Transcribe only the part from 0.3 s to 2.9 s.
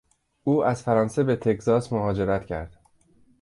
او از فرانسه به تکزاس مهاجرت کرد.